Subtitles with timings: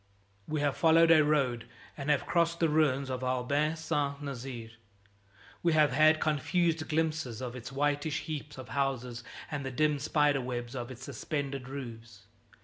[0.47, 4.71] We have followed a road and have crossed the ruins of Ablain Saint Nazaire.
[5.61, 10.41] We have had confused glimpses of its whitish heaps of houses and the dim spider
[10.41, 12.21] webs of its suspended roofs.